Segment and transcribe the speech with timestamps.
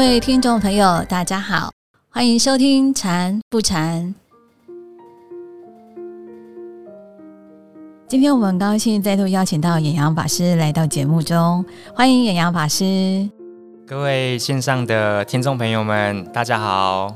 [0.00, 1.70] 位听众朋友，大家好，
[2.08, 4.14] 欢迎收听《禅不禅》。
[8.08, 11.62] 今天我们很高兴再度邀请到演阳法师来到节目中，
[11.94, 13.28] 欢迎演阳法师。
[13.86, 17.14] 各位线上的听众朋友们，大家好。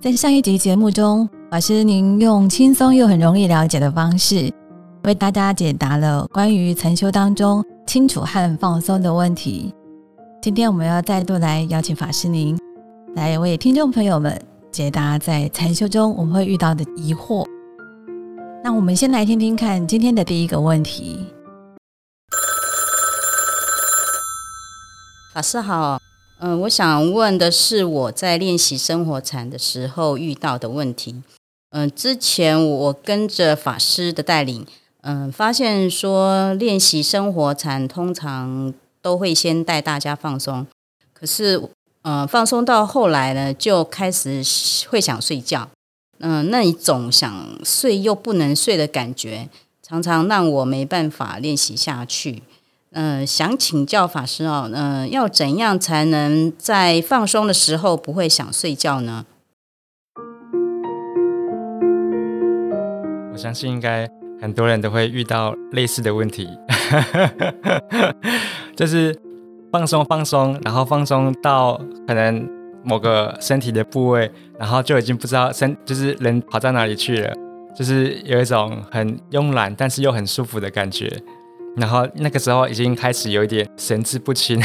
[0.00, 4.50] 在上一集节目中，法师您用轻松又很容易了解的方式，
[5.04, 9.74] 为大家解答了关于禅修当中清楚和放松的问题。
[10.42, 12.58] 今天我们要再度来邀请法师您
[13.14, 17.46] 来为听众朋友们解答在禅修中我们会遇到的疑惑。
[18.64, 21.26] 那我们先来听听看今天的第一个问题。
[25.34, 26.00] 法师好，
[26.38, 31.22] 嗯，我想问的是我在练习生活禅的时候遇到的问题。
[31.72, 34.66] 嗯，之前我跟着法师的带领，
[35.02, 40.66] 嗯，发现说练习生活禅通常都会先带大家放松，
[41.12, 41.60] 可是，
[42.02, 44.42] 呃，放松到后来呢，就开始
[44.88, 45.68] 会想睡觉。
[46.18, 49.48] 嗯，那一种想睡又不能睡的感觉，
[49.82, 52.42] 常常让我没办法练习下去。
[52.92, 59.24] 嗯，想请教法师哦，嗯，要怎样才能在放松的时候不会想睡觉呢？
[63.32, 64.10] 我相信应该
[64.40, 66.48] 很多人都会遇到类似的问题，
[68.76, 69.16] 就是
[69.70, 72.60] 放松放松，然后放松到可能。
[72.82, 77.30] 某个身体的部位，然后就已经不知道身就是人跑到哪里去了，
[77.76, 81.12] 就是有一种很慵懒但是又很舒服的感觉。
[81.76, 84.58] 然后那个时候已经开始有一点神志不清，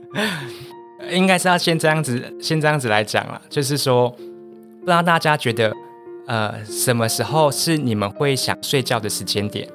[1.10, 3.40] 应该是要先这样子，先这样子来讲了。
[3.48, 5.72] 就是说，不知道大家觉得，
[6.26, 9.68] 呃，什么时候是你们会想睡觉的时间点？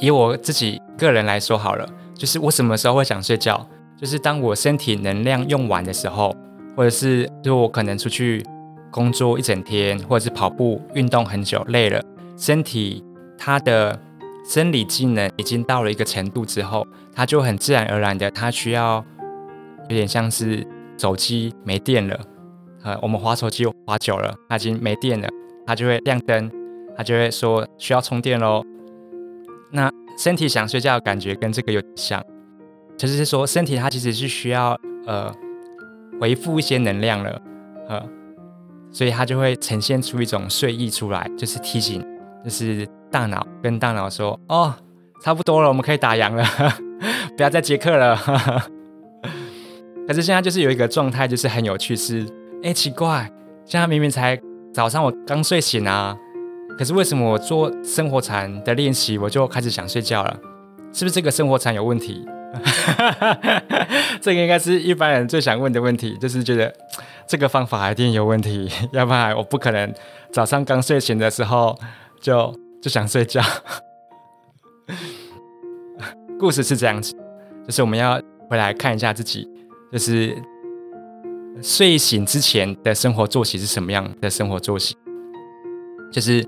[0.00, 3.64] 以我自己个人来说好了，就是我什么时候会想睡觉？
[3.96, 6.34] 就是当我身体能量用完的时候，
[6.76, 8.44] 或者是就我可能出去
[8.90, 12.02] 工作一整天，或者是跑步运动很久累了，
[12.36, 13.04] 身体
[13.38, 13.98] 它的
[14.44, 16.84] 生理机能已经到了一个程度之后，
[17.14, 19.04] 它就很自然而然的，它需要
[19.88, 20.66] 有点像是
[20.98, 22.20] 手机没电了，
[22.86, 25.28] 呃，我们滑手机滑久了，它已经没电了，
[25.66, 26.48] 它就会亮灯，
[26.96, 28.62] 它就会说需要充电喽。
[29.72, 32.24] 那身体想睡觉的感觉跟这个有点像。
[32.96, 35.34] 就是说，身体它其实是需要呃
[36.20, 37.42] 回复一些能量了，
[37.88, 38.02] 呃，
[38.92, 42.00] 所以它就会呈现出一种睡意出来，就是提醒，
[42.44, 44.72] 就是大脑跟大脑说，哦，
[45.24, 46.44] 差不多了，我们可以打烊了，
[47.36, 48.16] 不要再接客了。
[50.06, 52.24] 可是现在就是有一个状态，就是很有趣，是，
[52.66, 53.30] 哎，奇怪，
[53.64, 54.36] 现在明明才
[54.74, 56.18] 早上我刚睡醒啊，
[56.76, 60.36] 可是为什么我做生活禅的练习，我就开始想睡觉了？
[60.92, 62.26] 是不是这个生活禅有问题？
[64.20, 66.74] 这个应该是一般人最想问的问题，就是觉得
[67.24, 69.94] 这个方法一定有问题，要不然我不可能
[70.32, 71.78] 早上刚睡醒的时候
[72.20, 72.52] 就
[72.82, 73.40] 就想睡觉。
[76.36, 77.14] 故事是这样子，
[77.64, 79.48] 就是我们要回来看一下自己，
[79.92, 80.36] 就是
[81.62, 84.96] 睡醒之前的生活作息是什么样的生活作息，
[86.12, 86.46] 就是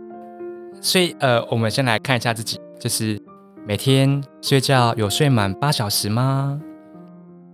[0.81, 3.21] 睡呃，我们先来看一下自己，就是。
[3.67, 6.59] 每天睡觉有睡满八小时吗？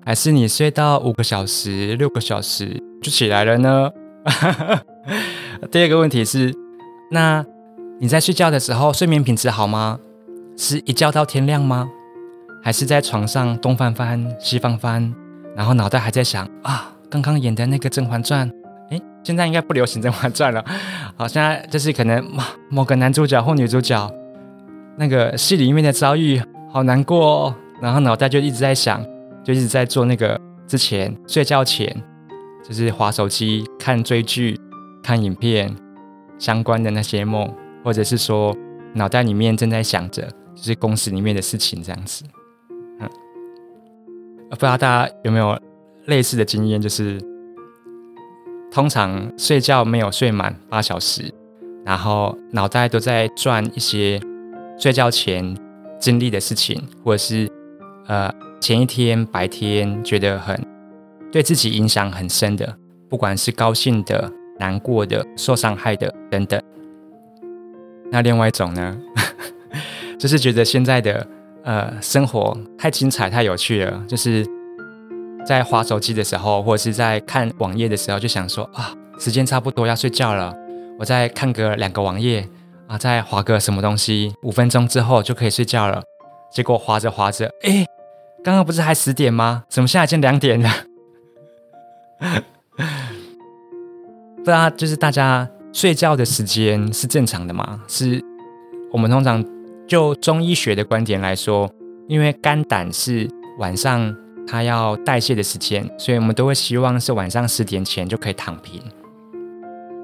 [0.05, 3.91] 还是你睡到五个小时、六个小时就起来了呢？
[5.73, 6.55] 第二个问题是，
[7.11, 7.45] 那
[7.99, 9.99] 你在睡觉的时候睡眠品质好吗？
[10.57, 11.89] 是一觉到天亮吗？
[12.63, 15.13] 还是在床上东翻翻西翻翻，
[15.57, 18.51] 然后脑袋还在想啊，刚刚演的那个《甄嬛传》，
[18.91, 20.65] 哎，现在应该不流行《甄嬛传》了，
[21.17, 24.11] 好，现在就是可能某某个男主角或女主角。
[24.97, 29.05] 那个戏里面的遭遇好难过，哦，然后脑袋就一直在想，
[29.43, 31.93] 就一直在做那个之前睡觉前，
[32.63, 34.57] 就是划手机、看追剧、
[35.03, 35.69] 看影片
[36.39, 37.53] 相关的那些梦，
[37.83, 38.57] 或者是说
[38.93, 40.23] 脑袋里面正在想着
[40.55, 42.25] 就是公司里面的事情这样子。
[43.01, 43.11] 嗯，
[44.51, 45.59] 不知道大家有没有
[46.07, 47.21] 类似的经验，就是
[48.71, 51.33] 通常睡觉没有睡满八小时，
[51.85, 54.21] 然后脑袋都在转一些。
[54.77, 55.57] 睡觉前
[56.01, 57.49] 经历的事情，或者是
[58.09, 58.29] 呃
[58.61, 60.61] 前一天白天觉得很
[61.31, 62.77] 对自己影响很深的，
[63.09, 64.29] 不管是高兴的、
[64.59, 66.61] 难过的、受伤害的等等。
[68.11, 68.99] 那另外一种呢，
[70.19, 71.25] 就是觉得现在的
[71.63, 74.45] 呃生活太精彩、太有趣了，就是
[75.47, 80.55] 在划手机的时候，或者是在看网页的时候，就想说啊，时间差不多要睡觉了，
[80.99, 82.49] 我再看个两个网页。
[82.87, 86.03] 啊，再划个什么东西，五分钟之后就可以睡觉了。
[86.53, 87.87] 结果划着划着，哎，
[88.45, 89.65] 刚刚不是还十点吗？
[89.71, 90.71] 怎么现在已经两点了？
[94.37, 97.81] 不知道，就是大家睡觉的时间是正常的吗？
[97.89, 98.23] 是
[98.93, 99.43] 我们通常
[99.89, 101.67] 就中医学的观点来说，
[102.07, 103.27] 因为肝胆是
[103.59, 104.15] 晚上
[104.47, 108.83] 它要代谢的时间，所以我们都会希望是晚上十点前就可以躺平。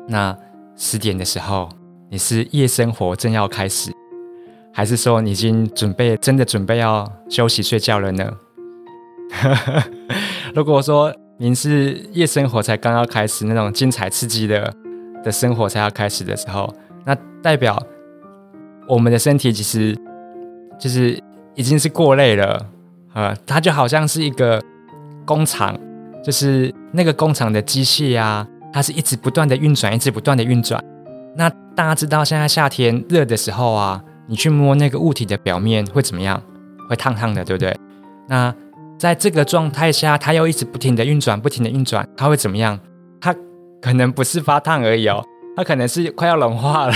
[0.08, 0.36] 那
[0.76, 1.68] 十点的时候，
[2.10, 3.92] 你是夜生活正要开始，
[4.72, 8.30] 还是说你已经准备真的准备要休息睡觉了呢？
[10.54, 14.74] 如果说您是夜生活才刚要开始，那种精彩刺激的
[15.22, 17.80] 的生活才要开始的时候，那代表
[18.88, 19.96] 我们的身体其实
[20.78, 21.22] 就是
[21.54, 22.66] 已经是过累了，
[23.14, 24.62] 呃，它就好像是一个
[25.24, 25.78] 工厂，
[26.24, 30.82] 就是那个工厂的机器啊，它是一直不断的运转，一直不断的运转。
[31.36, 36.42] 那大家知道，现在夏天热的时候啊，你去摸那个物体的表面会怎么样？
[36.88, 37.76] 会烫烫的，对不对？
[38.28, 38.54] 那
[38.98, 42.78] 在这个状态下，它又一直不停的运转，不停的运转，它会怎么样？
[43.20, 43.34] 它
[43.80, 45.24] 可能不是发烫而已哦，
[45.56, 46.94] 它可能是快要融化了。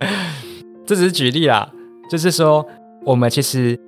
[0.86, 1.70] 这只是举例啦，
[2.08, 2.66] 就是说，
[3.04, 3.78] 我们其实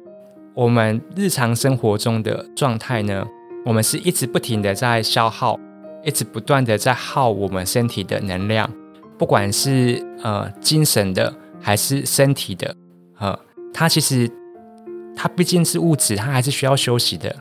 [0.54, 3.26] 我们日常生活中的状态呢，
[3.64, 5.58] 我们是一直不停的在消耗，
[6.04, 8.70] 一直不断的在耗我们身体的能量，
[9.18, 12.76] 不管是呃精神的还是身体的，
[13.18, 13.38] 呃，
[13.72, 14.30] 它其实。
[15.14, 17.36] 它毕竟是物质，它还是需要休息的。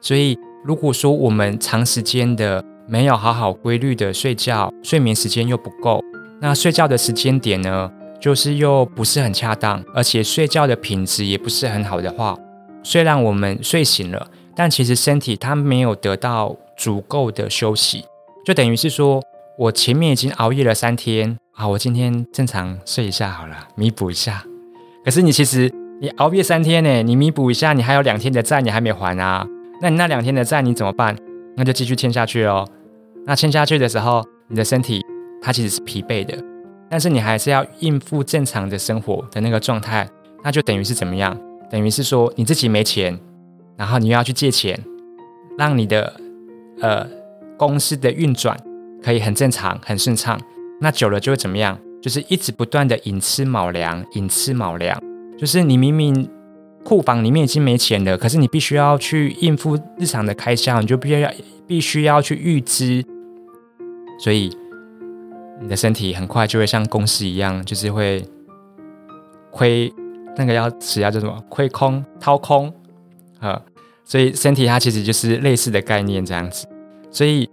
[0.00, 6.02] 所以，如果说我们长时间的没有好好规律的睡觉，睡眠时间又不够，
[6.40, 12.36] 那睡觉的时间点呢，就是又不是很恰当，而且睡觉的品质也不是很好的话，
[12.82, 18.04] 虽然我们睡醒了，但其实身体它没有得到足够的休息，
[18.44, 19.22] 就等于是说
[19.56, 24.44] 我前面已经熬夜了三天啊，我今天正常睡一下好了，弥补一下。
[25.04, 25.72] 可是你其实。
[26.00, 29.44] 你熬夜三天呢，你弥补一下，你还有两天的债你还没还啊？
[29.82, 31.16] 那你那两天的债你怎么办？
[31.56, 32.64] 那就继续欠下去喽。
[33.26, 35.04] 那欠下去的时候，你的身体
[35.42, 36.38] 它其实是疲惫的，
[36.90, 40.08] 但是你还是要应付正常的生活的那个状态，
[40.42, 41.38] 那就等于是怎么样？
[41.70, 43.18] 等于是说你自己没钱，
[43.76, 44.78] 然后你又要去借钱，
[45.58, 46.20] 让你的
[46.80, 47.06] 呃
[47.56, 48.58] 公司的运转
[49.02, 50.40] 可以很正常、很顺畅。
[50.80, 51.78] 那久了就会怎么样？
[52.00, 54.98] 就是一直不断的寅吃卯粮，寅吃卯粮。
[55.36, 56.30] 就是你明明
[56.84, 61.30] 库房里面已经没钱了，可是你必须要去应付日常的开销，你就必须要
[61.66, 63.04] 必须要去预支，
[64.18, 64.56] 所以
[65.60, 68.24] 你的身体很快就会像公司一样，就是会
[69.50, 69.92] 亏
[70.36, 71.42] 那个要词要叫什么？
[71.48, 72.72] 亏空掏空
[73.40, 73.60] 啊！
[74.04, 76.66] 所以身体它其实就是类似的概念这样子。
[77.10, 77.48] 所以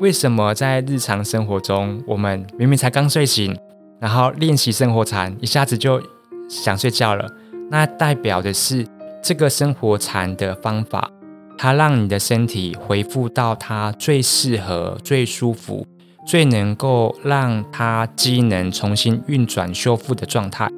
[0.00, 3.58] 为什么在日常生活中，我们明明才刚睡醒，
[3.98, 6.00] 然后练习生活禅，一下子就
[6.48, 7.28] 想睡觉了，
[7.70, 8.86] 那代表的是
[9.20, 11.10] 这个生活禅的方法，
[11.58, 15.84] 它让你的身体恢复到它最适合、最舒服、
[16.28, 20.70] 最能够让它机能重新运转修复的状态。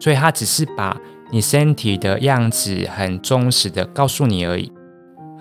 [0.00, 0.98] 所以它只是把
[1.30, 4.72] 你身体的样子很忠实的告诉你而已。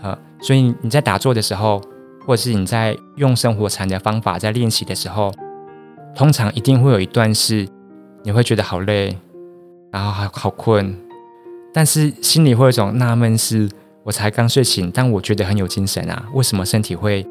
[0.01, 1.81] 好，所以你在打坐的时候，
[2.25, 5.33] 或者是你在用生活禅的方法在练习的时候，
[6.13, 7.65] 通常一定会有一段是
[8.23, 9.17] 你会觉得好累。
[9.91, 10.97] 然后还好困，
[11.71, 13.69] 但是心里会有一种纳闷：是
[14.01, 16.25] 我才刚睡醒，但我觉得很有精神啊！
[16.33, 17.23] 为什么身体会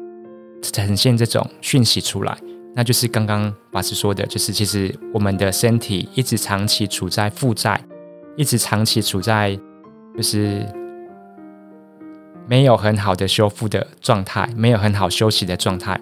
[0.71, 2.37] 呈现这种讯息出来？
[2.75, 7.79] 那就是刚刚法师说的，就是其实我们的身体一直长期处在负债，
[8.35, 9.59] 一直长期处在
[10.15, 10.65] 就是
[12.47, 15.99] 没有很好的修复的状态，没有很好休息的状态，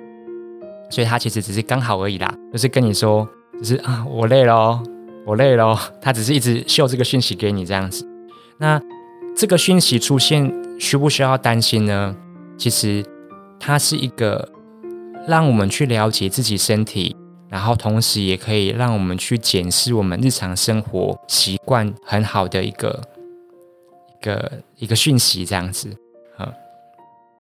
[0.89, 3.27] 所以它其实只是刚好而已啦，就是跟你说，
[3.57, 4.81] 就是啊，我累了。
[5.23, 8.03] 我累了，他只是一直秀这个讯息给你这样子。
[8.57, 8.81] 那
[9.35, 12.15] 这个讯息出现，需不需要担心呢？
[12.57, 13.05] 其实
[13.63, 14.49] 它是一个
[15.27, 17.15] 让我们去了解自己身体，
[17.47, 23.01] 然后同时也可以让我们去检视我们日常生活习惯很好的一个
[24.09, 25.95] 一个一个讯息这样子。
[26.39, 26.51] 嗯，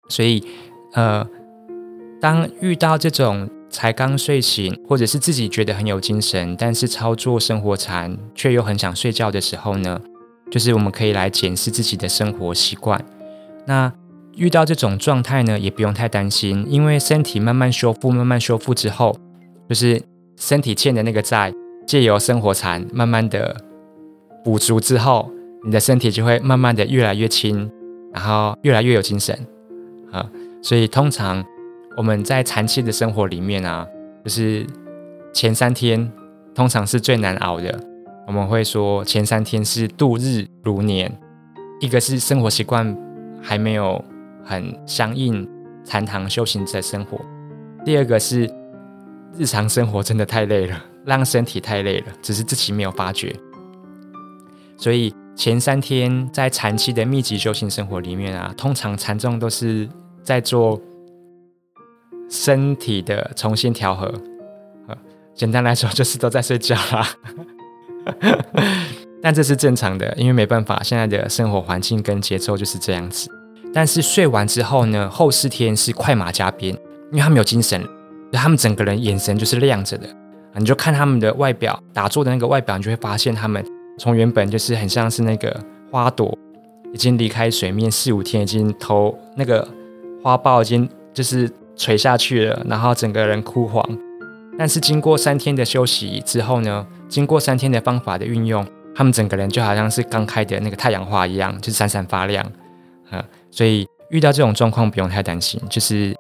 [0.09, 0.47] 所以
[0.93, 1.27] 呃，
[2.21, 3.51] 当遇到这种。
[3.71, 10.01] 才刚睡醒，或者是自己觉得很有精神，但是操作生活禅却又很想睡觉的时候呢？
[10.49, 13.05] 就是我们可以来检视自己的生活习惯。
[13.67, 13.93] 那
[14.37, 19.17] 遇到这种状态呢，也不用太担心，因为身体慢慢修复、慢慢修复之后，
[19.69, 20.03] 就是
[20.37, 21.53] 身体欠的那个债，
[21.87, 23.57] 借由生活禅慢慢的
[24.45, 25.31] 补足之后，
[25.65, 27.71] 你的身体就会慢慢的越来越轻，
[28.13, 29.39] 然后越来越有精神
[30.13, 30.29] 啊。
[30.63, 31.45] 所以通常。
[31.97, 33.87] 我们在长期的生活里面啊，
[34.25, 34.67] 就是
[35.33, 36.11] 前三天
[36.53, 37.73] 通常是最难熬的。
[38.27, 41.17] 我们会说前三天是度日如年，
[41.79, 42.99] 一个是生活习惯
[43.41, 44.05] 还没有
[44.45, 45.49] 很相应
[45.85, 47.21] 禅堂修行者生活，
[47.85, 48.49] 第二个是
[49.37, 53.35] 日常生活真的太累了，让身体太累了，只是自己没有发觉。
[54.77, 59.89] 所以前三天在长期的密集修行生活里面啊，通常禅众都是
[60.23, 60.81] 在做
[62.29, 64.13] 身体的重新调和。
[65.35, 67.09] 简单来说，就是都在睡觉啦。
[69.21, 73.29] 但这是正常的，因为没办法，现在的生活环境跟节奏就是这样子。
[73.75, 76.73] 但是睡完之后呢，后四天是快马加鞭，
[77.11, 77.85] 因为他们有精神，
[78.33, 80.09] 他们整个人眼神就是亮着的。
[80.57, 83.65] 你就看他们的外表，打坐的那个外表，你就会发现他们
[83.99, 86.39] 从原本就是很像是那个花朵，
[86.93, 89.67] 已经离开水面四五天，已经头那个
[90.23, 93.85] 花苞已经就是垂下去了，然后整个人枯黄。
[94.57, 98.65] 但是经过三天的休息之后呢，经过三天的方法的运用，
[98.95, 102.47] 他们整个人就好像是刚开的那个太阳花一样，就闪闪发亮。
[103.11, 103.23] 啊，
[103.55, 106.13] 所以遇到这种状况不用太担心，就是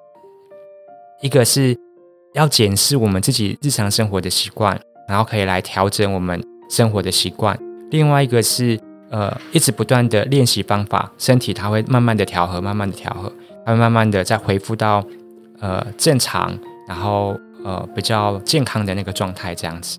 [1.20, 1.76] 一个是
[2.34, 7.56] 要检视我们自己日常生活的习惯，然后可以来调整我们生活的习惯；
[7.90, 8.78] 另外一个是
[9.10, 13.32] 呃，一直不断的练习方法，身体它会慢慢的调和，慢慢的调和，
[13.66, 15.04] 它会慢慢的再恢复到
[15.60, 17.36] 呃正常，然后。
[17.64, 19.98] 呃，比较健康的那个状态，这样子。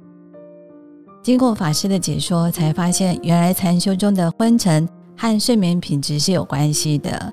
[1.24, 7.32] 经过法师的解说，才发现原来禅修中的昏沉和睡眠品质是有关系的。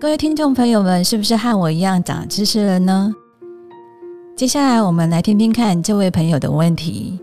[0.00, 3.12] 各位听众朋友们，是不是和我一样长知识了呢？
[4.36, 7.20] 接下来我们来听听看这位朋友的问题。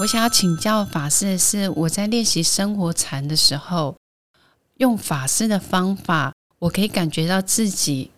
[0.00, 3.96] 我想要请教法师，是我在练习生活禅的时候，
[4.76, 8.10] 用法师的方法，我可以感觉到自己。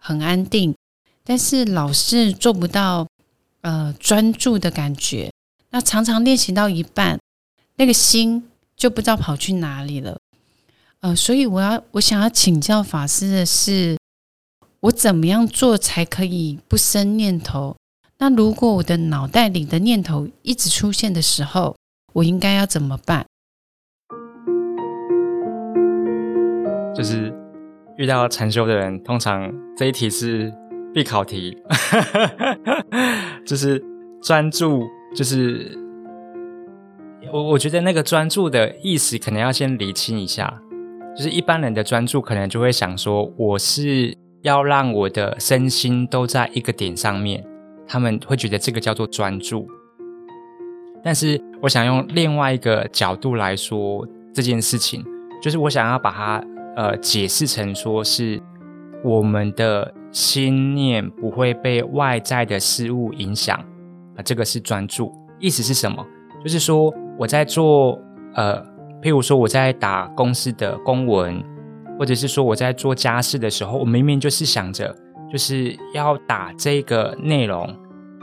[0.00, 0.76] 很安定，
[1.24, 3.08] 但是老是做不到
[3.62, 5.32] 呃专注的感觉。
[5.70, 7.18] 那常常练习到一半，
[7.78, 10.18] 那个心就不知道跑去哪里了。
[11.00, 13.96] 呃，所以我要我想要请教法师的是，
[14.80, 17.76] 我怎么样做才可以不生念头？
[18.18, 21.76] 那如果我的脑袋里的念头一直出现的时候，
[22.12, 23.24] 我应该要怎么办？
[26.94, 27.32] 就是。
[27.96, 30.54] 遇到禅修的人，通常这一题是
[30.94, 31.52] 必考题，
[33.44, 33.84] 就是
[34.22, 35.76] 专注，就是
[37.32, 40.60] 我我觉得那个专注的意思，可能要先理清一下。
[41.16, 47.44] 就是一般人的专注，可能就会想说，我是要让我的身心都在一个点上面，
[47.86, 49.68] 他们会觉得这个叫做专注。
[51.02, 55.04] 但是我想用另外一个角度来说这件事情，
[55.42, 56.44] 就是我想要把它。
[56.76, 58.40] 呃，解释成说是
[59.02, 63.58] 我们的心念不会被外在的事物影响
[64.14, 65.12] 啊，这个是专注。
[65.40, 66.06] 意思是什么？
[66.40, 68.00] 就是说我在做
[68.34, 68.62] 呃，
[69.02, 71.42] 譬如说我在打公司的公文，
[71.98, 74.94] 或者是说我在做家事的时候，我明明就是想着
[75.30, 77.68] 就是要打这个内容，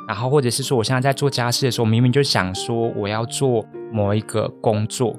[0.08, 5.16] 然后或者是说我现在在做家事的时候，明明就想说我要做某一个工作，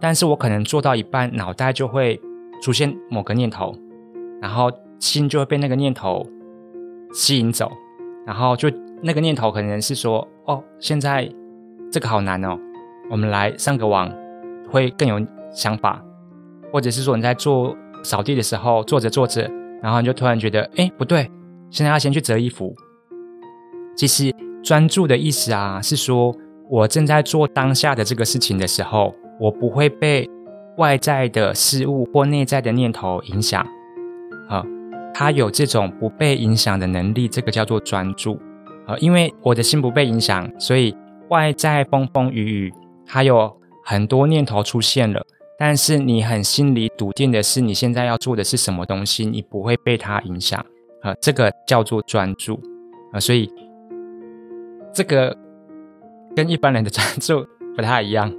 [0.00, 2.20] 但是我可能做到一半，脑袋就会。
[2.62, 3.74] 出现某个念头，
[4.40, 6.24] 然后心就会被那个念头
[7.12, 7.68] 吸引走，
[8.24, 8.70] 然后就
[9.02, 11.28] 那个念头可能是说：“哦，现在
[11.90, 12.56] 这个好难哦，
[13.12, 14.12] 我们来上个网
[14.68, 16.02] 会更有想法。”
[16.72, 19.48] 或者是说你在做扫地的时候，做着做着，
[19.80, 21.30] 然后你就突然觉得：“哎，不对，
[21.70, 22.74] 现在要先去折衣服。”
[23.94, 26.34] 其实专注的意思啊，是说
[26.68, 30.28] 我正在做当下的这个事情的时候，我不会被。
[30.78, 33.62] 外在的事物或内在的念头影响，
[34.48, 34.64] 啊，
[35.12, 38.40] 他有这种不被影响的能力，这个叫做专注，
[38.86, 40.96] 啊，因为我的心不被影响，所以
[41.28, 42.74] 外在风风雨雨，
[43.06, 45.24] 还有很多念头出现了，
[45.58, 50.64] 但是你很心里笃定的是，你现在要做的是什么东西，你不会被它影响，
[51.02, 52.60] 啊，这个叫做专注，
[53.12, 53.50] 啊，所以
[54.92, 55.36] 这个
[56.34, 58.32] 跟一般人的专注不太一样，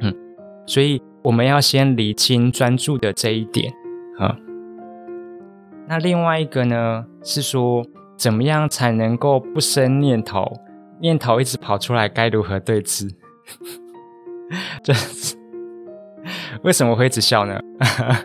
[0.00, 0.14] 嗯，
[0.66, 1.02] 所以。
[1.22, 3.70] 我们要先理清专注的这一点，
[4.18, 4.34] 啊，
[5.86, 7.84] 那另外一个呢是说，
[8.16, 10.50] 怎么样才能够不生念头？
[10.98, 13.10] 念头一直跑出来，该如何对峙？
[14.82, 14.92] 这
[16.62, 17.60] 为什么会一直笑呢？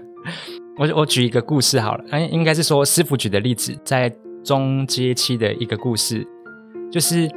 [0.78, 4.14] 我我举一个故事好了，哎，应该是说师傅举的例子，在
[4.44, 6.28] 中阶期的一个故事，
[6.92, 7.30] 就是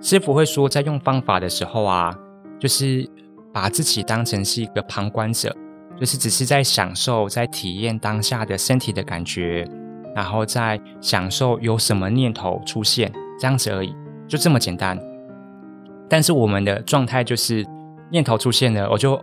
[0.00, 2.16] 师傅会说，在用方法的时候啊，
[2.58, 3.08] 就是。
[3.52, 5.50] 把自己当成是一个旁观者，
[5.98, 9.66] 就是只是在享受、在体验当下的身体的感觉，
[10.14, 13.96] 然后在享受有什么念头出现这样子而已，
[14.28, 14.98] 就这么简单。
[16.08, 17.66] 但是我们的状态就是
[18.10, 19.20] 念头出现了，我就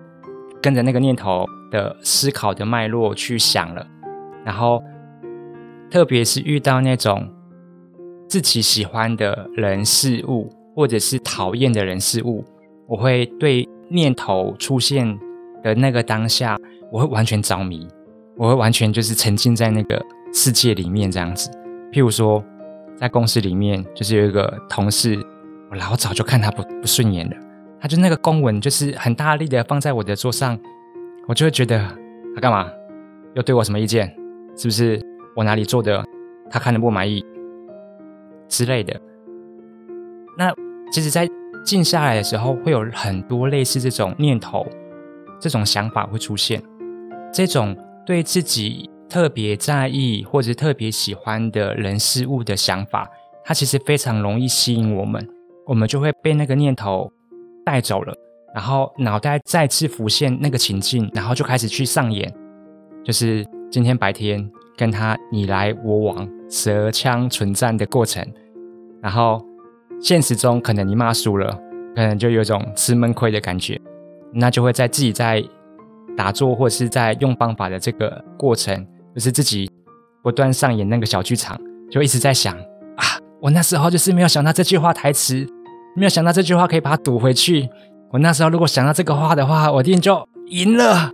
[0.61, 3.85] 跟着那个念头的思考的脉络去想了，
[4.45, 4.83] 然后
[5.89, 7.29] 特别是遇到那种
[8.27, 12.43] 自己喜欢的人事物，或者是讨厌的人事物，
[12.87, 15.17] 我会对念头出现
[15.61, 16.57] 的那个当下，
[16.91, 17.87] 我会完全着迷，
[18.37, 21.49] 我会完全就是沉浸在那个世界里面这样子。
[21.91, 22.43] 譬如说，
[22.95, 25.15] 在公司里面，就是有一个同事，
[25.73, 27.35] 我老早就看他不不顺眼了。
[27.81, 30.57] 他就那个公文，就是很大力的放在我的桌上，
[31.27, 31.79] 我就会觉得
[32.35, 32.69] 他干嘛？
[33.33, 34.07] 又对我什么意见？
[34.55, 35.01] 是不是
[35.35, 36.05] 我哪里做的
[36.47, 37.25] 他看的不满意
[38.47, 39.01] 之类的？
[40.37, 40.53] 那
[40.91, 41.27] 其实，在
[41.65, 44.63] 静下来的时候，会有很多类似这种念头、
[45.39, 46.61] 这种想法会出现，
[47.33, 47.75] 这种
[48.05, 48.87] 对自己。
[49.09, 53.07] 特别在意或者特别喜欢的人事物的想法，
[53.45, 55.23] 它其实非常容易吸引我们，
[55.65, 57.11] 我们就会被那个念头
[57.65, 58.13] 带走了，
[58.53, 62.33] 然后脑袋再次浮现那个情境，然后就开始去上演，
[63.03, 68.25] 就是今天白天跟他你来我往、舌枪唇战的过程，
[69.01, 69.43] 然后
[70.01, 71.49] 现实中可能你骂输了，
[71.95, 73.79] 可能就有种吃闷亏的感觉，
[74.33, 75.43] 那就会在自己在
[76.15, 78.85] 打坐或者是在用方法的这个过程。
[79.15, 79.69] 就是自己
[80.23, 81.55] 不断上演那个小剧场，
[81.91, 82.57] 就一直在想，
[83.43, 85.45] 我那时候就是没有想到这句话台词，
[85.97, 87.67] 没有想到这句话可以把它堵回去。
[88.09, 91.11] 我那时候如果想到这个话的话，我一定就赢了，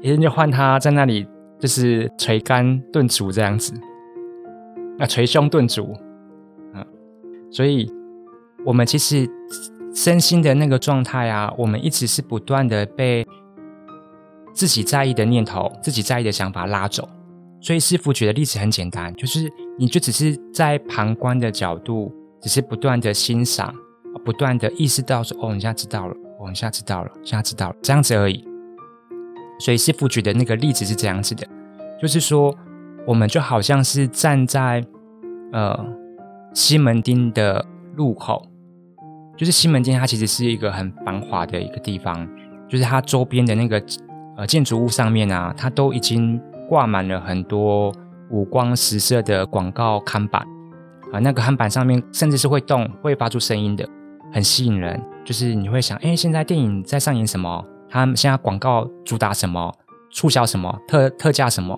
[0.00, 3.74] 一定就换他在那里就是捶肝顿足这样子，
[4.98, 5.94] 啊，捶胸顿足，
[6.72, 6.82] 嗯，
[7.50, 7.92] 所以
[8.64, 9.28] 我们其实
[9.94, 13.26] 身心的那个状态啊，我们一直是不断的被
[14.54, 17.06] 自己在意的念头、自己在意的想法拉走。
[17.62, 23.74] 所以师傅举的例子很简单，就是你就只是在旁观的角度，只是不断的欣赏，
[24.24, 28.42] 不断的意识到说：“哦，你现在知道了，哦，你现在知道了，现在知道了，这样子而已。”
[29.60, 31.46] 所以师傅举的那个例子是这样子的，
[32.00, 32.56] 就是说，
[33.06, 34.82] 我们就好像是站在
[35.52, 35.78] 呃
[36.54, 37.62] 西门町的
[37.94, 38.48] 路口，
[39.36, 42.26] 就是西门町它其实是一个很繁华的一个地方，
[42.70, 43.84] 就是它周边的那个
[44.38, 46.40] 呃建筑物上面啊，它都已经。
[46.70, 47.92] 挂满了很多
[48.30, 50.40] 五光十色的广告看板
[51.12, 53.84] 啊，那个看板上面甚至是会动、会发出声音的，
[54.32, 55.02] 很吸引人。
[55.24, 57.66] 就是你会想，哎，现在电影在上演什么？
[57.88, 59.74] 他们现在广告主打什么？
[60.12, 60.72] 促销什么？
[60.86, 61.76] 特特价什么？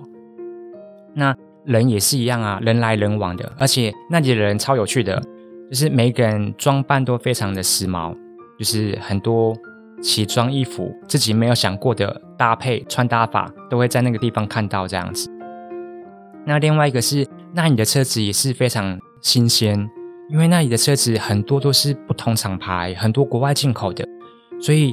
[1.14, 5.18] 那人也是一样啊，人来人往的，而且那里的人超有趣的，
[5.70, 8.14] 就是每个人装扮都非常的时髦，
[8.58, 9.56] 就是很多。
[10.02, 15.30] 奇装异服，自己没有想过的搭配穿搭法，都会在那个地方看到这样子。
[16.44, 19.88] 那另外一个是，那你的车子也是非常新鲜，
[20.28, 24.04] 因为那里的车子很多都是不同厂牌，很多国外进口的，
[24.60, 24.92] 所以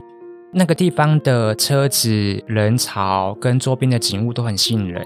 [0.53, 2.09] 那个地方的车子
[2.45, 5.03] 人潮跟周边的景物都很吸引人。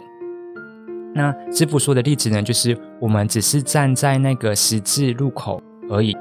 [1.15, 6.13] 那师傅说的例子呢，就是我们只是站在那个十字路口而已，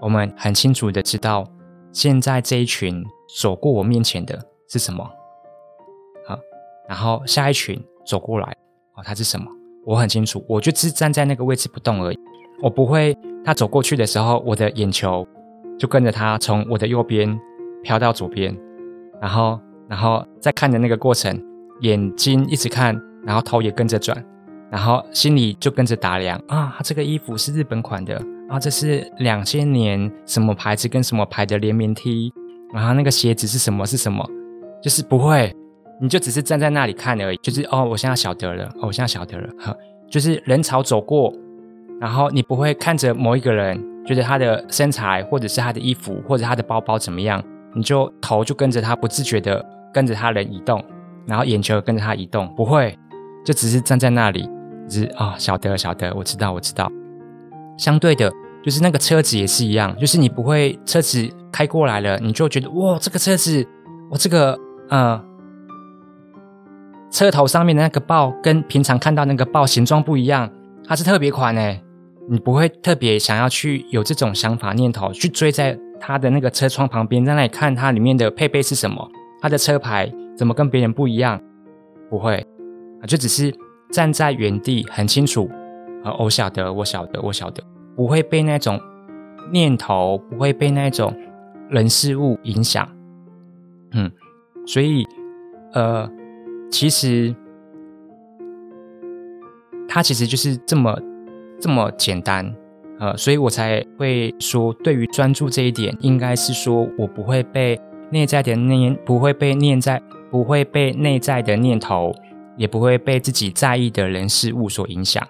[0.00, 1.44] 我们很清楚的知道。
[1.92, 3.04] 现在这一群
[3.38, 5.04] 走过我面前的是什么？
[6.26, 6.38] 好，
[6.88, 8.56] 然后下一群走过来，
[8.94, 9.46] 哦，他是什么？
[9.84, 12.18] 我很清楚，我就只站在那个位置不动而已。
[12.62, 15.26] 我不会，他走过去的时候，我的眼球
[15.78, 17.38] 就跟着他从我的右边
[17.82, 18.56] 飘到左边，
[19.20, 21.38] 然后，然后再看的那个过程，
[21.80, 24.24] 眼睛一直看，然后头也跟着转，
[24.70, 28.18] 然后心里就跟着打量啊，他这个衣服是日本款的。
[28.52, 32.30] 啊，这是两千年什么牌子跟什么牌的联名 T，
[32.70, 34.22] 然后那个鞋子是什么是什么？
[34.82, 35.56] 就是不会，
[35.98, 37.38] 你就只是站在那里看而已。
[37.38, 39.48] 就是哦，我现在晓得了，我现在晓得了。
[39.58, 39.74] 哈，
[40.06, 41.32] 就是人潮走过，
[41.98, 47.42] 然后你不会看着某一个人，觉得他的身材或者是他的衣服或者他的包包怎么样，
[47.74, 50.84] 你就头就跟着他，不自觉的跟着他人移动，
[51.26, 52.94] 然后眼球跟着他移动，不会，
[53.46, 54.46] 就只是站在那里，
[54.90, 56.92] 只是啊，晓得晓得，我知道我知道。
[57.78, 58.30] 相对的。
[58.62, 63.66] 就是那个车子也是一样，就是你不会车子开过来了，你就觉得哇，这个车子，
[64.10, 65.20] 我这个呃，
[67.10, 70.48] 车头上面的那个豹跟平常看到那个豹形状不一样，
[70.86, 71.82] 它是特别款哎，
[72.30, 81.40] 你不会特别想要去有这种想法念头去追在它的那个车窗旁边，在那里看它里面的配备是什么，它的车牌怎么跟别人不一样，
[82.08, 82.46] 不会，
[83.06, 83.52] 就只是
[83.90, 85.50] 站在原地很清楚
[86.04, 87.62] 啊，我晓得，我晓得，我晓得。
[87.94, 88.80] 不会被那种
[89.50, 91.14] 念头，不会被那种
[91.68, 92.88] 人事物影响，
[93.92, 94.10] 嗯，
[94.66, 95.06] 所以
[95.72, 96.08] 呃，
[96.70, 97.34] 其实
[99.88, 100.98] 它其实就是这么
[101.60, 102.54] 这么简单，
[102.98, 107.78] 呃，所以我才会说，对于专注这一点，应该是说我不会被
[108.10, 112.14] 内在的念不会被念在不会被内在的念头，
[112.56, 115.26] 也不会被自己在意的人事物所影响。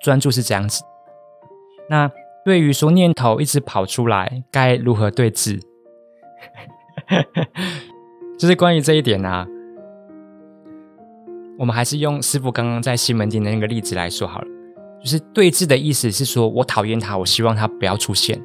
[0.00, 0.82] 专注是这样子。
[1.88, 2.10] 那
[2.44, 5.60] 对于说念头一直跑出来，该如何对峙？
[8.38, 9.46] 就是关于这一点呢，
[11.58, 14.46] 我们还是用师傅刚刚在西门町的那个例子来说好了。
[15.00, 18.40] 就是对峙的意思是说，我讨厌他，我希望他不要出现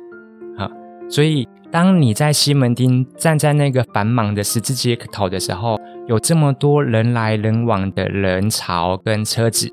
[0.58, 0.70] 啊。
[1.10, 9.70] 所以，当你在西门町站在那个繁忙的十字街头的时候，有这么多人来人往的人潮跟车子，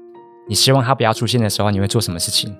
[0.48, 2.56] 你希望他不要出现的时候，你会做什么事情？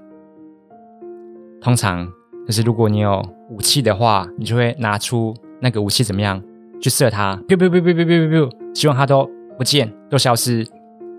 [1.67, 2.07] 通常
[2.47, 6.41] 就是如果你有武器的话，你就会拿出那个武器怎么样
[6.81, 7.35] 去射他？
[7.49, 10.65] 哔哔哔哔哔哔哔，希望它都不见，都消失。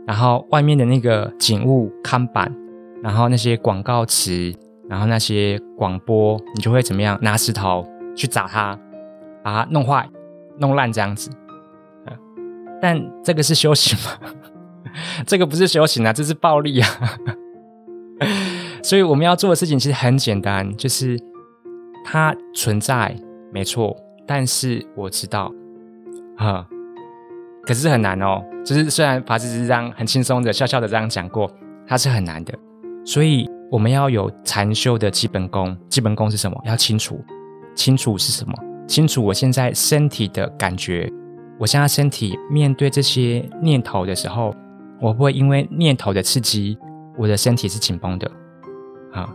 [0.05, 2.49] 然后外面的那个景物看板。
[3.03, 4.53] 然后那些广告词，
[4.87, 7.19] 然后那些广播，你就会怎么样？
[7.21, 8.79] 拿石头去砸它，
[9.43, 10.09] 把它弄坏、
[10.57, 11.29] 弄烂这样子。
[12.81, 14.31] 但这个是修行吗？
[15.27, 16.89] 这个不是修行啊，这是暴力啊！
[18.87, 21.19] 所以我们要做的事情其实很简单，就是
[22.05, 23.13] 它存在
[23.51, 23.93] 没错，
[24.25, 25.51] 但是我知道，
[26.37, 26.65] 哈，
[27.63, 28.41] 可是很难哦。
[28.63, 31.51] 就是虽然法师是这样很轻松的、笑笑的这样讲过，
[31.85, 32.57] 它是很难的。
[33.05, 36.57] 所以我们要有禅修的基本功，基本功是什么？
[36.63, 37.19] 要清楚，
[37.75, 38.53] 清楚是什么？
[38.87, 41.11] 清楚我现在身体的感觉，
[41.59, 44.55] 我现在身体面对这些念头的时候，
[45.01, 46.77] 我不会因为念头的刺激，
[47.17, 48.31] 我的身体是紧绷的。
[49.11, 49.33] 啊，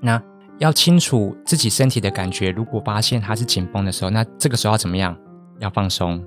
[0.00, 0.22] 那
[0.58, 5.16] 要清楚自己身体的感觉，如果发现它是紧绷的时候，那这个时候要怎么样？
[5.58, 6.22] 要放松。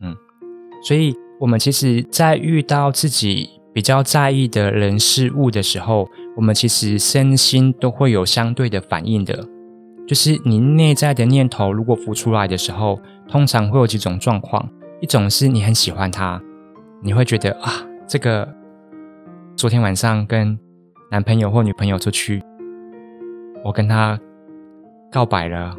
[0.00, 0.14] 嗯，
[0.82, 3.50] 所以我们其实，在遇到自己。
[3.74, 9.44] 比较在意的人事物的时候，我们其实身心都会有相对的反应的。
[10.06, 16.40] 就是你内在的念头如果浮出来的时候，通常会有几种状况：一种是你很喜欢他，
[17.02, 18.48] 你会觉得啊，这个
[19.56, 20.56] 昨天晚上跟
[21.10, 22.42] 男朋友或女朋友出去，
[23.64, 24.18] 我跟他
[25.10, 25.76] 告白了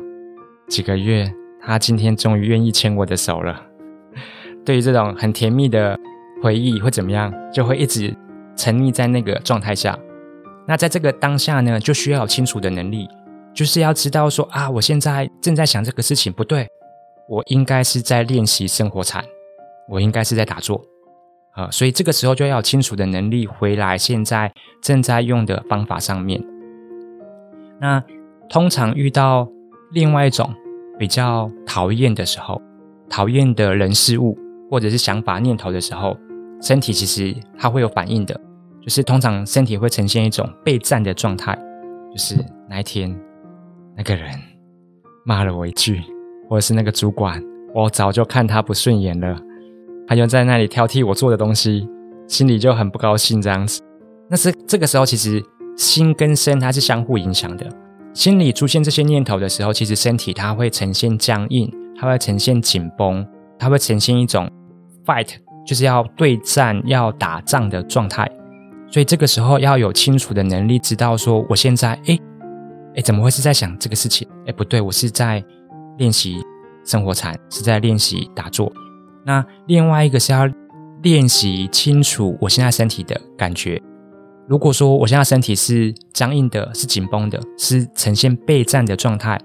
[0.68, 3.62] 几个月，他今天终于愿意牵我的手了。
[4.66, 5.98] 对于这种很甜蜜的。
[6.44, 7.34] 回忆会怎么样？
[7.52, 8.14] 就会一直
[8.56, 9.98] 沉溺在那个状态下。
[10.68, 13.08] 那在这个当下呢，就需要有清楚的能力，
[13.52, 16.68] 就是要知道说啊，我现在正在想这个事情不对，
[17.28, 19.24] 我应该是在练习生活禅，
[19.90, 20.80] 我应该是在打坐
[21.56, 21.70] 啊。
[21.72, 26.44] 所以这个时候就要清楚的能力回来，现在正在用的方法上面。
[27.82, 28.04] 那
[28.50, 29.48] 通常遇到
[29.92, 30.54] 另外一种
[31.00, 32.62] 比较讨厌的时候，
[33.10, 34.38] 讨厌的人事物
[34.70, 36.18] 或者是想法念头的时候。
[36.62, 38.34] 身体其实它会有反应的，
[38.82, 41.54] 就是通常身体会呈现一种备战的状态，
[42.10, 42.34] 就是
[42.68, 43.14] 那一天
[43.96, 44.30] 那个人
[45.26, 46.02] 骂了我一句，
[46.50, 49.38] 或者是那个主管，我早就看他不顺眼了，
[50.08, 51.88] 他就在那里挑剔我做的东西，
[52.28, 53.82] 心里就很不高兴这样子。
[54.30, 55.44] 那是这个时候，其实
[55.78, 57.68] 心跟身它是相互影响的。
[58.14, 63.26] 心里出现这些念头的时候，其实身体它会呈现僵硬，它会呈现紧绷，
[63.60, 64.50] 它会呈现一种
[65.06, 65.30] fight。
[65.66, 68.30] 就是要对战、要打仗的状态，
[68.88, 72.16] 所以这个时候要有清楚的能力，知道说我现在，哎，
[72.96, 74.28] 哎，怎么会是在想这个事情？
[74.46, 75.44] 哎，不对，我是在
[75.98, 76.38] 练习
[76.86, 78.72] 生活禅，是在练习打坐。
[79.26, 80.48] 那另外一个是要
[81.02, 83.82] 练习清楚我现在身体的感觉。
[84.48, 89.42] 如果说我现在身体是僵硬的、是紧绷的、是呈现备战的状态，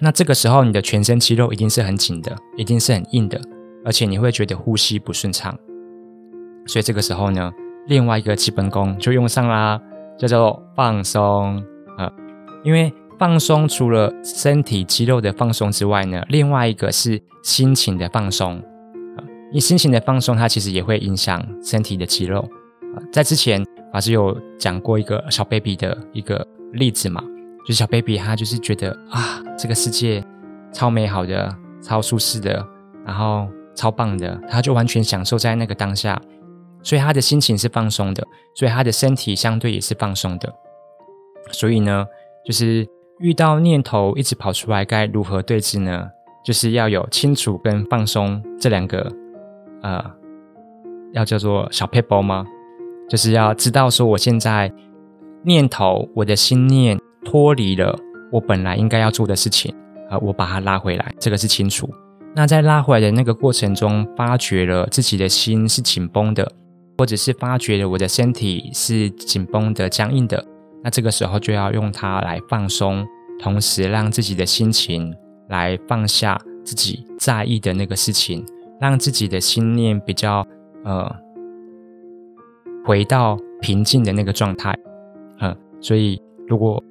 [0.00, 3.38] 那这个时候你的全身肌肉一定是很紧的，一定是很硬的。
[3.84, 5.54] 而且你会觉得呼吸不顺畅，
[6.66, 7.52] 所以这个时候呢，
[7.86, 9.80] 另外一个基本功就用上啦，
[10.18, 11.62] 叫做放松
[11.96, 12.10] 啊。
[12.64, 18.62] 因为放松除了身体肌肉的放松之外呢，另外一个是心情的放松。
[19.52, 22.48] 你心情的放松，它其实也会影响身体的肌肉。
[23.12, 27.22] 在之前法师有讲过一个小 baby 的一个例子嘛，
[27.66, 30.24] 就小 baby 他就是觉得啊，这个世界
[30.72, 32.66] 超美好的、超舒适的，
[33.04, 33.48] 然后。
[33.74, 36.20] 超棒的，他就完全享受在那个当下，
[36.82, 40.52] 所以他的心情是放松的，所以他的身体相对也是放松的。
[41.52, 42.04] 所以呢，
[42.44, 42.84] 就是
[43.20, 46.10] 遇到念头一直跑出来，该如何对峙呢？
[46.44, 49.12] 就是要有清楚跟放松这两个，
[49.82, 50.04] 呃，
[51.12, 52.44] 要叫做小 paper 吗？
[53.08, 54.72] 就是要知道说，我现在
[55.42, 57.98] 念头，我的心念脱离了
[58.30, 59.74] 我本来应该要做的事情，
[60.10, 61.88] 啊，我把它拉回来，这个是清楚。
[62.34, 66.52] 那在拉回来的那个过程中，发觉了自己的心是紧绷的，
[66.98, 70.44] 或者是发觉了我的身体是紧绷的、僵硬的，
[70.84, 73.06] 那这个时候就要用它来放松，
[73.40, 75.14] 同时让自己的心情
[75.48, 78.44] 来放下自己在意的那个事情，
[78.80, 80.46] 让自己的心念比较
[80.84, 81.14] 呃
[82.84, 84.76] 回到平静的那个状态。
[85.40, 86.82] 嗯，所以如果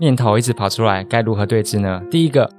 [0.00, 2.02] 念头一直跑出来，该如何对峙呢？
[2.10, 2.50] 第一个，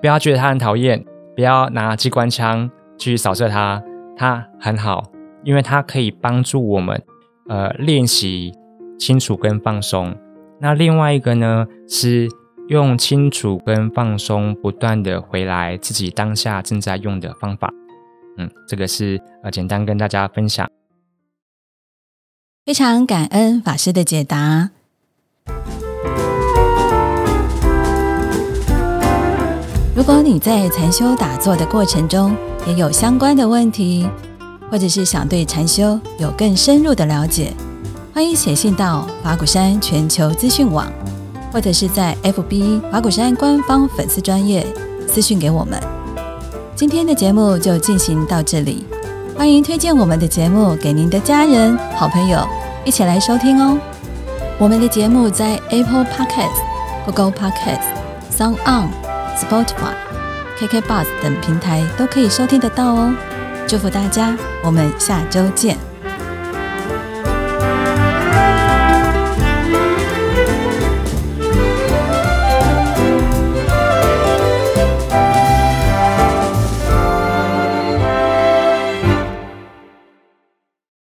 [0.00, 3.82] 不要觉得他很讨厌，不要拿机关枪去扫射他，
[4.16, 5.02] 他很好，
[5.44, 7.02] 因为他可以帮助我们
[7.48, 8.52] 呃练习
[8.98, 10.16] 清楚跟放松。
[10.60, 12.28] 那另外一个呢，是
[12.68, 17.70] 用清楚跟放松不断的回来自己当下正在用的方法。
[18.38, 20.70] 嗯，这个是呃简单跟大家分享。
[22.64, 24.70] 非常感恩法师的解答。
[29.94, 34.06] 如果你在禅修打坐的过程中也有相关的问题，
[34.70, 37.54] 或者是想对禅修有更深入的了解，
[38.12, 40.92] 欢迎写信到法鼓山全球资讯网，
[41.50, 44.66] 或者是在 FB 法鼓山官方粉丝专业
[45.08, 45.95] 私讯给我们。
[46.76, 48.84] 今天的节目就进行到这里，
[49.34, 52.46] 欢迎推荐我们的节目给您的家人、好朋友
[52.84, 53.78] 一起来收听哦。
[54.58, 56.60] 我们的节目在 Apple Podcast、
[57.06, 57.80] Google Podcast、
[58.30, 58.90] s o n g On、
[59.38, 59.94] Spotify、
[60.58, 63.14] KK Bus 等平台都可以收听得到哦。
[63.66, 65.78] 祝福大家，我们下周见。